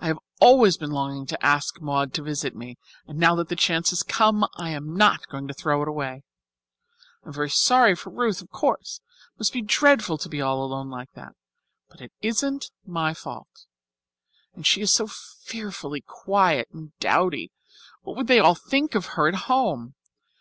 I 0.00 0.08
have 0.08 0.18
always 0.40 0.76
been 0.76 0.90
longing 0.90 1.26
to 1.26 1.46
ask 1.46 1.80
Maud 1.80 2.12
to 2.14 2.24
visit 2.24 2.56
me, 2.56 2.76
and 3.06 3.18
now 3.20 3.36
that 3.36 3.48
the 3.48 3.54
chance 3.54 3.90
has 3.90 4.02
come 4.02 4.44
I 4.56 4.70
am 4.70 4.96
not 4.96 5.28
going 5.28 5.46
to 5.46 5.54
throw 5.54 5.80
it 5.80 5.86
away. 5.86 6.24
I 7.22 7.28
am 7.28 7.32
very 7.34 7.50
sorry 7.50 7.94
for 7.94 8.10
Ruth, 8.10 8.42
of 8.42 8.50
course. 8.50 9.00
It 9.32 9.38
must 9.38 9.52
be 9.52 9.62
dreadful 9.62 10.18
to 10.18 10.28
be 10.28 10.42
all 10.42 10.64
alone 10.64 10.90
like 10.90 11.12
that. 11.12 11.34
But 11.88 12.00
it 12.00 12.10
isn't 12.20 12.72
my 12.84 13.14
fault. 13.14 13.66
And 14.54 14.66
she 14.66 14.80
is 14.80 14.92
so 14.92 15.06
fearfully 15.06 16.00
quiet 16.00 16.66
and 16.72 16.90
dowdy 16.98 17.52
what 18.02 18.16
would 18.16 18.26
they 18.26 18.40
all 18.40 18.56
think 18.56 18.96
of 18.96 19.06
her 19.14 19.28
at 19.28 19.36
home? 19.46 19.94